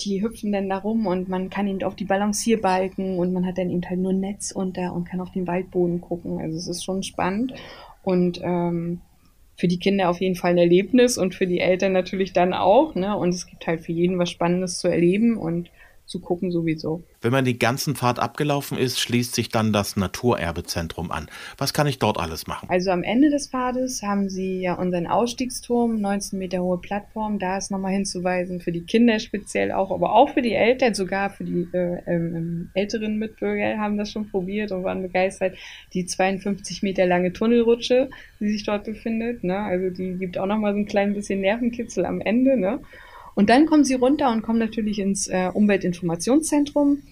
die 0.01 0.23
hüpfen 0.23 0.51
dann 0.51 0.69
da 0.69 0.79
rum 0.79 1.05
und 1.05 1.29
man 1.29 1.51
kann 1.51 1.67
eben 1.67 1.83
auf 1.83 1.95
die 1.95 2.05
Balancierbalken 2.05 3.19
und 3.19 3.33
man 3.33 3.45
hat 3.45 3.59
dann 3.59 3.69
eben 3.69 3.87
halt 3.87 3.99
nur 3.99 4.13
Netz 4.13 4.51
unter 4.51 4.93
und 4.93 5.05
kann 5.05 5.21
auf 5.21 5.31
den 5.31 5.45
Waldboden 5.45 6.01
gucken. 6.01 6.39
Also 6.39 6.57
es 6.57 6.67
ist 6.67 6.83
schon 6.83 7.03
spannend 7.03 7.53
und 8.03 8.39
ähm, 8.41 9.01
für 9.59 9.67
die 9.67 9.79
Kinder 9.79 10.09
auf 10.09 10.21
jeden 10.21 10.35
Fall 10.35 10.51
ein 10.51 10.57
Erlebnis 10.57 11.17
und 11.17 11.35
für 11.35 11.45
die 11.45 11.59
Eltern 11.59 11.91
natürlich 11.91 12.31
dann 12.31 12.53
auch. 12.53 12.95
Ne? 12.95 13.15
Und 13.15 13.29
es 13.29 13.45
gibt 13.45 13.67
halt 13.67 13.81
für 13.81 13.91
jeden 13.91 14.17
was 14.17 14.29
Spannendes 14.29 14.79
zu 14.79 14.87
erleben 14.87 15.37
und 15.37 15.69
zu 16.09 16.19
gucken 16.19 16.51
sowieso. 16.51 17.03
Wenn 17.21 17.31
man 17.31 17.45
die 17.45 17.59
ganzen 17.59 17.95
Fahrt 17.95 18.17
abgelaufen 18.17 18.77
ist, 18.77 18.99
schließt 18.99 19.35
sich 19.35 19.49
dann 19.49 19.71
das 19.71 19.95
Naturerbezentrum 19.95 21.11
an. 21.11 21.29
Was 21.57 21.71
kann 21.71 21.85
ich 21.85 21.99
dort 21.99 22.17
alles 22.17 22.47
machen? 22.47 22.67
Also 22.67 22.89
am 22.89 23.03
Ende 23.03 23.29
des 23.29 23.47
Pfades 23.49 24.01
haben 24.01 24.27
Sie 24.27 24.59
ja 24.59 24.73
unseren 24.73 25.05
Ausstiegsturm, 25.05 26.01
19 26.01 26.39
Meter 26.39 26.63
hohe 26.63 26.79
Plattform. 26.79 27.37
Da 27.37 27.57
ist 27.57 27.69
nochmal 27.69 27.93
hinzuweisen, 27.93 28.59
für 28.59 28.71
die 28.71 28.81
Kinder 28.81 29.19
speziell 29.19 29.71
auch, 29.71 29.91
aber 29.91 30.13
auch 30.13 30.29
für 30.29 30.41
die 30.41 30.53
Eltern, 30.53 30.95
sogar 30.95 31.29
für 31.29 31.43
die 31.43 31.67
äh, 31.73 32.01
ähm, 32.07 32.35
ähm 32.35 32.69
älteren 32.73 33.17
Mitbürger 33.17 33.77
haben 33.77 33.97
das 33.97 34.11
schon 34.11 34.29
probiert 34.29 34.71
und 34.71 34.83
waren 34.83 35.03
begeistert. 35.03 35.55
Die 35.93 36.05
52 36.05 36.81
Meter 36.81 37.05
lange 37.05 37.33
Tunnelrutsche, 37.33 38.09
die 38.39 38.49
sich 38.49 38.63
dort 38.63 38.85
befindet. 38.85 39.43
Ne? 39.43 39.59
Also 39.59 39.91
die 39.91 40.17
gibt 40.17 40.39
auch 40.39 40.47
nochmal 40.47 40.73
so 40.73 40.79
ein 40.79 40.87
klein 40.87 41.13
bisschen 41.13 41.41
Nervenkitzel 41.41 42.05
am 42.05 42.19
Ende. 42.19 42.57
Ne? 42.57 42.79
Und 43.35 43.49
dann 43.49 43.65
kommen 43.65 43.83
sie 43.83 43.95
runter 43.95 44.31
und 44.31 44.41
kommen 44.41 44.59
natürlich 44.59 44.99
ins 44.99 45.27
äh, 45.27 45.49
Umweltinformationszentrum. 45.53 47.03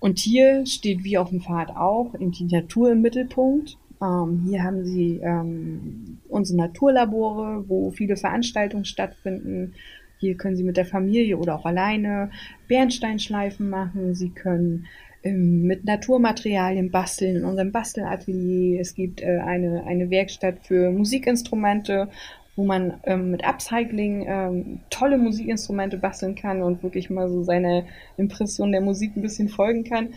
Und 0.00 0.18
hier 0.18 0.66
steht 0.66 1.02
wie 1.04 1.16
auf 1.16 1.30
dem 1.30 1.40
Pfad 1.40 1.70
auch 1.70 2.14
die 2.18 2.44
Natur 2.44 2.92
im 2.92 3.00
Mittelpunkt. 3.00 3.78
Ähm, 4.02 4.44
hier 4.46 4.62
haben 4.62 4.84
sie 4.84 5.20
ähm, 5.22 6.18
unsere 6.28 6.58
Naturlabore, 6.58 7.64
wo 7.68 7.90
viele 7.90 8.16
Veranstaltungen 8.16 8.84
stattfinden. 8.84 9.72
Hier 10.18 10.36
können 10.36 10.56
Sie 10.56 10.64
mit 10.64 10.76
der 10.76 10.86
Familie 10.86 11.38
oder 11.38 11.56
auch 11.56 11.66
alleine 11.66 12.30
Bernsteinschleifen 12.68 13.68
machen. 13.68 14.14
Sie 14.14 14.30
können 14.30 14.86
ähm, 15.22 15.62
mit 15.62 15.84
Naturmaterialien 15.84 16.90
basteln 16.90 17.36
in 17.36 17.44
unserem 17.44 17.72
Bastelatelier. 17.72 18.80
Es 18.80 18.94
gibt 18.94 19.22
äh, 19.22 19.38
eine, 19.38 19.84
eine 19.84 20.10
Werkstatt 20.10 20.60
für 20.62 20.90
Musikinstrumente 20.90 22.08
wo 22.56 22.64
man 22.64 23.00
ähm, 23.04 23.30
mit 23.30 23.44
Upcycling 23.44 24.26
ähm, 24.28 24.80
tolle 24.90 25.18
Musikinstrumente 25.18 25.98
basteln 25.98 26.34
kann 26.34 26.62
und 26.62 26.82
wirklich 26.82 27.10
mal 27.10 27.28
so 27.28 27.42
seine 27.42 27.86
Impression 28.16 28.72
der 28.72 28.80
Musik 28.80 29.16
ein 29.16 29.22
bisschen 29.22 29.48
folgen 29.48 29.84
kann. 29.84 30.14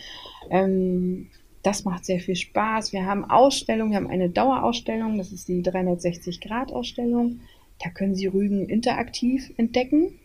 Ähm, 0.50 1.27
das 1.63 1.84
macht 1.84 2.06
sehr 2.06 2.20
viel 2.20 2.36
Spaß. 2.36 2.94
Wir 2.94 3.06
haben 3.06 3.25
Ausstellungen, 3.25 3.91
wir 3.91 3.98
haben 3.98 4.10
eine 4.10 4.29
Dauerausstellung, 4.29 5.17
das 5.17 5.32
ist 5.32 5.48
die 5.48 5.63
360-Grad-Ausstellung. 5.63 7.41
Da 7.84 7.89
können 7.89 8.15
Sie 8.15 8.27
Rügen 8.27 8.70
interaktiv 8.70 9.51
entdecken 9.58 10.20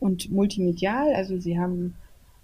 und 0.00 0.30
multimedial. 0.30 1.14
Also 1.14 1.38
Sie 1.38 1.58
haben 1.58 1.94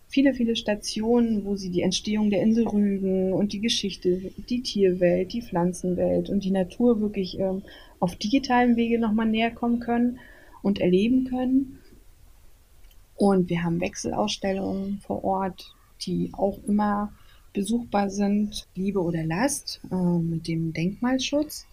viele, 0.09 0.35
viele 0.35 0.57
Stationen, 0.57 1.45
wo 1.45 1.57
Sie 1.57 1.71
die 1.71 1.83
Entstehung 1.83 2.31
der 2.31 2.43
Insel 2.43 2.67
Rügen 2.67 3.33
und 3.33 3.53
die 3.53 3.61
Geschichte, 3.61 4.33
die 4.49 4.63
Tierwelt, 4.63 5.33
die 5.33 5.43
Pflanzenwelt 5.43 6.31
und 6.31 6.45
die 6.45 6.51
Natur 6.51 7.01
wirklich 7.01 7.39
ähm, 7.39 7.63
auf 8.01 8.17
digitalem 8.17 8.77
Wege 8.77 8.99
nochmal 8.99 9.27
näher 9.27 9.51
kommen 9.51 9.81
können 9.81 10.19
und 10.63 10.81
erleben 10.81 11.25
können. 11.25 11.79
Und 13.17 13.49
wir 13.49 13.63
haben 13.63 13.81
Wechselausstellungen 13.81 14.99
vor 15.01 15.25
Ort, 15.25 15.75
die 16.03 16.31
auch 16.33 16.59
immer 16.67 17.13
besuchbar 17.53 18.11
sind. 18.11 18.67
Liebe 18.75 19.01
oder 19.01 19.25
Last 19.25 19.81
äh, 19.91 19.95
mit 19.95 20.49
dem 20.49 20.73
Denkmalschutz. 20.73 21.67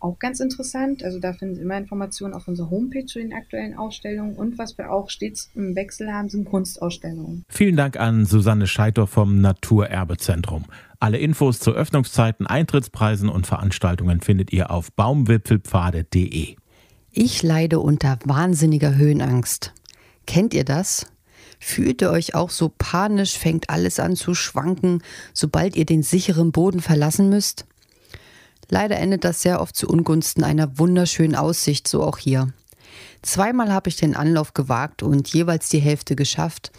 Auch 0.00 0.18
ganz 0.18 0.40
interessant. 0.40 1.04
Also 1.04 1.20
da 1.20 1.34
finden 1.34 1.56
Sie 1.56 1.60
immer 1.60 1.76
Informationen 1.76 2.32
auf 2.32 2.48
unserer 2.48 2.70
Homepage 2.70 3.04
zu 3.04 3.18
den 3.18 3.34
aktuellen 3.34 3.74
Ausstellungen. 3.74 4.34
Und 4.34 4.56
was 4.56 4.78
wir 4.78 4.90
auch 4.90 5.10
stets 5.10 5.50
im 5.54 5.76
Wechsel 5.76 6.10
haben, 6.10 6.30
sind 6.30 6.46
Kunstausstellungen. 6.46 7.44
Vielen 7.48 7.76
Dank 7.76 7.98
an 8.00 8.24
Susanne 8.24 8.66
Scheiter 8.66 9.06
vom 9.06 9.42
Naturerbezentrum. 9.42 10.64
Alle 11.00 11.18
Infos 11.18 11.60
zu 11.60 11.72
Öffnungszeiten, 11.72 12.46
Eintrittspreisen 12.46 13.28
und 13.28 13.46
Veranstaltungen 13.46 14.22
findet 14.22 14.52
ihr 14.54 14.70
auf 14.70 14.90
baumwipfelpfade.de. 14.92 16.56
Ich 17.12 17.42
leide 17.42 17.80
unter 17.80 18.18
wahnsinniger 18.24 18.96
Höhenangst. 18.96 19.74
Kennt 20.26 20.54
ihr 20.54 20.64
das? 20.64 21.06
Fühlt 21.58 22.00
ihr 22.00 22.10
euch 22.10 22.34
auch 22.34 22.48
so 22.48 22.72
panisch, 22.78 23.36
fängt 23.36 23.68
alles 23.68 24.00
an 24.00 24.16
zu 24.16 24.34
schwanken, 24.34 25.02
sobald 25.34 25.76
ihr 25.76 25.84
den 25.84 26.02
sicheren 26.02 26.52
Boden 26.52 26.80
verlassen 26.80 27.28
müsst? 27.28 27.66
Leider 28.70 28.96
endet 28.98 29.24
das 29.24 29.42
sehr 29.42 29.60
oft 29.60 29.76
zu 29.76 29.88
Ungunsten 29.88 30.44
einer 30.44 30.78
wunderschönen 30.78 31.34
Aussicht, 31.34 31.88
so 31.88 32.04
auch 32.04 32.18
hier. 32.18 32.52
Zweimal 33.20 33.72
habe 33.72 33.88
ich 33.88 33.96
den 33.96 34.16
Anlauf 34.16 34.54
gewagt 34.54 35.02
und 35.02 35.28
jeweils 35.28 35.68
die 35.68 35.80
Hälfte 35.80 36.14
geschafft. 36.16 36.70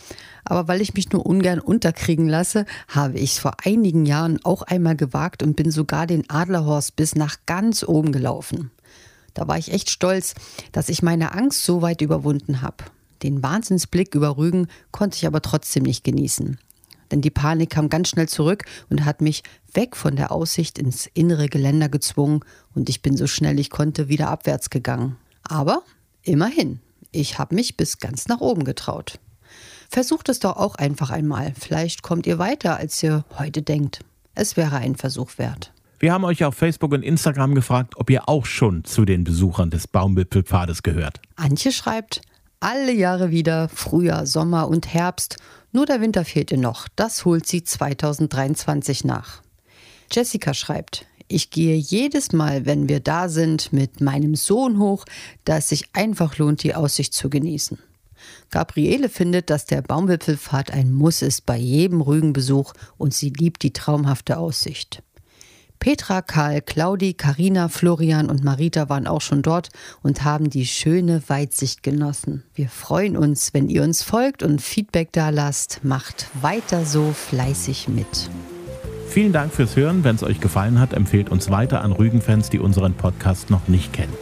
Aber 0.45 0.67
weil 0.67 0.81
ich 0.81 0.93
mich 0.95 1.11
nur 1.11 1.25
ungern 1.25 1.59
unterkriegen 1.59 2.27
lasse, 2.27 2.65
habe 2.87 3.19
ich 3.19 3.33
es 3.33 3.39
vor 3.39 3.57
einigen 3.63 4.05
Jahren 4.05 4.39
auch 4.43 4.63
einmal 4.63 4.95
gewagt 4.95 5.43
und 5.43 5.55
bin 5.55 5.69
sogar 5.69 6.07
den 6.07 6.27
Adlerhorst 6.29 6.95
bis 6.95 7.15
nach 7.15 7.35
ganz 7.45 7.83
oben 7.83 8.11
gelaufen. 8.11 8.71
Da 9.33 9.47
war 9.47 9.57
ich 9.57 9.71
echt 9.71 9.89
stolz, 9.89 10.33
dass 10.71 10.89
ich 10.89 11.03
meine 11.03 11.33
Angst 11.33 11.63
so 11.63 11.81
weit 11.81 12.01
überwunden 12.01 12.61
habe. 12.61 12.85
Den 13.21 13.43
Wahnsinnsblick 13.43 14.15
über 14.15 14.37
Rügen 14.37 14.67
konnte 14.91 15.17
ich 15.17 15.27
aber 15.27 15.41
trotzdem 15.41 15.83
nicht 15.83 16.03
genießen 16.03 16.57
denn 17.11 17.21
die 17.21 17.29
Panik 17.29 17.71
kam 17.71 17.89
ganz 17.89 18.09
schnell 18.09 18.27
zurück 18.27 18.65
und 18.89 19.05
hat 19.05 19.21
mich 19.21 19.43
weg 19.73 19.95
von 19.95 20.15
der 20.15 20.31
Aussicht 20.31 20.77
ins 20.77 21.07
innere 21.13 21.47
Geländer 21.47 21.89
gezwungen 21.89 22.41
und 22.73 22.89
ich 22.89 23.01
bin 23.01 23.17
so 23.17 23.27
schnell 23.27 23.59
ich 23.59 23.69
konnte 23.69 24.09
wieder 24.09 24.29
abwärts 24.29 24.69
gegangen. 24.69 25.17
Aber 25.43 25.83
immerhin, 26.23 26.79
ich 27.11 27.37
habe 27.37 27.55
mich 27.55 27.77
bis 27.77 27.99
ganz 27.99 28.27
nach 28.27 28.39
oben 28.39 28.63
getraut. 28.63 29.19
Versucht 29.89 30.29
es 30.29 30.39
doch 30.39 30.55
auch 30.55 30.75
einfach 30.75 31.09
einmal. 31.09 31.53
Vielleicht 31.59 32.01
kommt 32.01 32.25
ihr 32.25 32.39
weiter, 32.39 32.77
als 32.77 33.03
ihr 33.03 33.25
heute 33.37 33.61
denkt. 33.61 33.99
Es 34.33 34.55
wäre 34.55 34.77
ein 34.77 34.95
Versuch 34.95 35.37
wert. 35.37 35.73
Wir 35.99 36.13
haben 36.13 36.23
euch 36.23 36.43
auf 36.45 36.55
Facebook 36.55 36.93
und 36.93 37.03
Instagram 37.03 37.53
gefragt, 37.53 37.95
ob 37.97 38.09
ihr 38.09 38.27
auch 38.27 38.45
schon 38.45 38.85
zu 38.85 39.05
den 39.05 39.23
Besuchern 39.23 39.69
des 39.69 39.87
Baumwipfelpfades 39.87 40.81
gehört. 40.81 41.21
Antje 41.35 41.71
schreibt, 41.71 42.21
alle 42.59 42.93
Jahre 42.93 43.31
wieder, 43.31 43.69
Frühjahr, 43.69 44.25
Sommer 44.25 44.67
und 44.67 44.93
Herbst 44.93 45.37
nur 45.71 45.85
der 45.85 46.01
Winter 46.01 46.25
fehlt 46.25 46.51
ihr 46.51 46.57
noch. 46.57 46.87
Das 46.95 47.25
holt 47.25 47.47
sie 47.47 47.63
2023 47.63 49.03
nach. 49.05 49.41
Jessica 50.11 50.53
schreibt, 50.53 51.05
ich 51.27 51.49
gehe 51.49 51.75
jedes 51.75 52.33
Mal, 52.33 52.65
wenn 52.65 52.89
wir 52.89 52.99
da 52.99 53.29
sind, 53.29 53.71
mit 53.71 54.01
meinem 54.01 54.35
Sohn 54.35 54.79
hoch, 54.79 55.05
da 55.45 55.57
es 55.57 55.69
sich 55.69 55.85
einfach 55.93 56.37
lohnt, 56.37 56.63
die 56.63 56.75
Aussicht 56.75 57.13
zu 57.13 57.29
genießen. 57.29 57.79
Gabriele 58.49 59.07
findet, 59.07 59.49
dass 59.49 59.65
der 59.65 59.81
Baumwipfelpfad 59.81 60.71
ein 60.71 60.91
Muss 60.91 61.21
ist 61.21 61.45
bei 61.45 61.57
jedem 61.57 62.01
Rügenbesuch 62.01 62.73
und 62.97 63.13
sie 63.13 63.29
liebt 63.29 63.63
die 63.63 63.73
traumhafte 63.73 64.37
Aussicht. 64.37 65.03
Petra, 65.81 66.21
Karl, 66.21 66.61
Claudi, 66.61 67.15
Karina, 67.15 67.67
Florian 67.67 68.29
und 68.29 68.43
Marita 68.43 68.87
waren 68.87 69.07
auch 69.07 69.21
schon 69.21 69.41
dort 69.41 69.69
und 70.03 70.23
haben 70.23 70.51
die 70.51 70.67
schöne 70.67 71.23
Weitsicht 71.27 71.81
genossen. 71.81 72.43
Wir 72.53 72.69
freuen 72.69 73.17
uns, 73.17 73.55
wenn 73.55 73.67
ihr 73.67 73.81
uns 73.81 74.03
folgt 74.03 74.43
und 74.43 74.61
Feedback 74.61 75.11
da 75.11 75.29
lasst. 75.29 75.79
Macht 75.83 76.27
weiter 76.39 76.85
so 76.85 77.11
fleißig 77.13 77.87
mit. 77.87 78.29
Vielen 79.07 79.33
Dank 79.33 79.51
fürs 79.51 79.75
Hören. 79.75 80.03
Wenn 80.03 80.15
es 80.15 80.21
euch 80.21 80.39
gefallen 80.39 80.79
hat, 80.79 80.93
empfehlt 80.93 81.29
uns 81.29 81.49
weiter 81.49 81.81
an 81.81 81.93
Rügenfans, 81.93 82.51
die 82.51 82.59
unseren 82.59 82.93
Podcast 82.93 83.49
noch 83.49 83.67
nicht 83.67 83.91
kennen. 83.91 84.13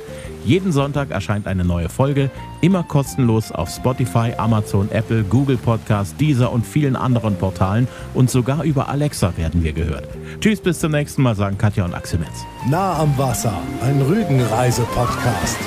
Jeden 0.50 0.72
Sonntag 0.72 1.12
erscheint 1.12 1.46
eine 1.46 1.64
neue 1.64 1.90
Folge, 1.90 2.32
immer 2.62 2.82
kostenlos 2.82 3.52
auf 3.52 3.70
Spotify, 3.70 4.34
Amazon, 4.36 4.90
Apple, 4.92 5.24
Google 5.24 5.58
Podcast, 5.58 6.20
Deezer 6.20 6.52
und 6.52 6.66
vielen 6.66 6.96
anderen 6.96 7.36
Portalen 7.36 7.88
und 8.16 8.32
sogar 8.32 8.64
über 8.64 8.90
Alexa 8.90 9.38
werden 9.38 9.64
wir 9.64 9.74
gehört. 9.74 10.08
Tschüss, 10.40 10.60
bis 10.60 10.80
zum 10.80 10.92
nächsten 10.92 11.22
Mal, 11.22 11.36
sagen 11.36 11.60
Katja 11.60 11.86
und 11.86 11.94
Axel 11.94 12.18
Metz. 12.18 12.46
Nah 12.68 12.98
am 12.98 13.16
Wasser, 13.16 13.54
ein 13.84 14.02
Rügenreise-Podcast. 14.02 15.58